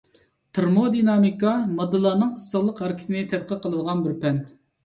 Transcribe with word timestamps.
تېرمودىنامىكا— 0.57 1.51
ماددىلارنىڭ 1.81 2.33
ئىسسىقلىق 2.39 2.83
ھەرىكىتىنى 2.85 3.23
تەتقىق 3.35 3.63
قىلىدىغان 3.67 4.03
بىر 4.09 4.21
پەن. 4.27 4.43